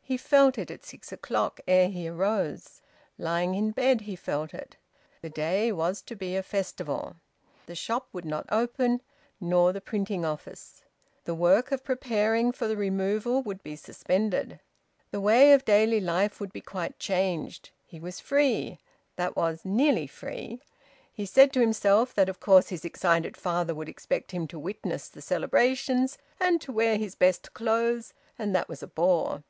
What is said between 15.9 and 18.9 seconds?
life would be quite changed. He was free